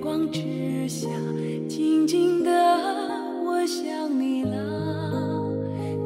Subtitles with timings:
[0.00, 1.08] 光之下，
[1.68, 2.50] 静静的，
[3.44, 3.84] 我想
[4.20, 4.56] 你了，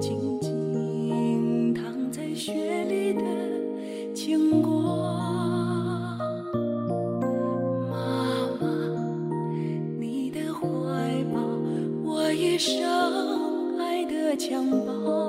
[0.00, 2.52] 静静躺在雪
[2.84, 3.22] 里的
[4.14, 4.72] 牵挂。
[7.90, 8.66] 妈妈，
[9.98, 10.60] 你的怀
[11.32, 11.40] 抱，
[12.04, 15.21] 我一生爱的襁褓。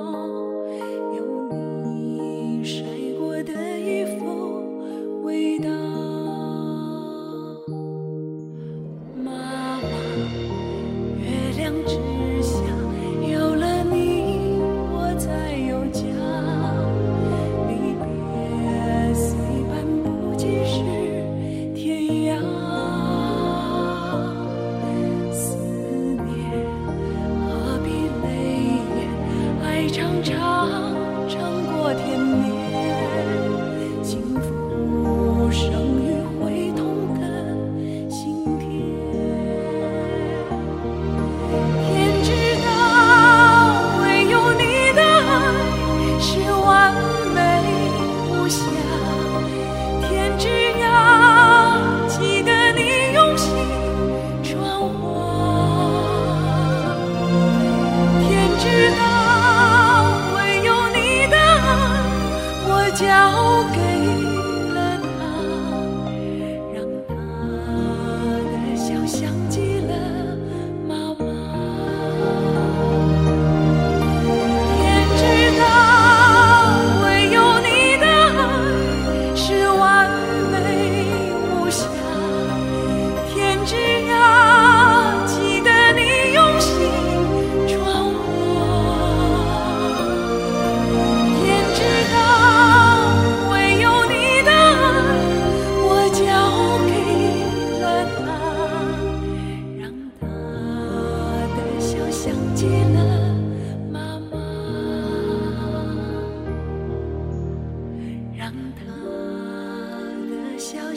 [62.94, 63.83] 交给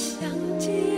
[0.08, 0.97] 想起